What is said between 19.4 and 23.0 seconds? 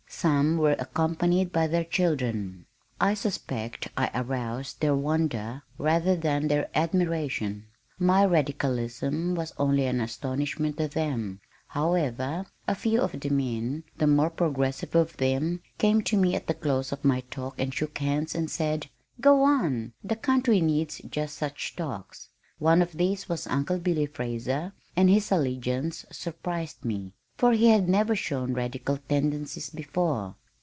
on! The country needs just such talks." One of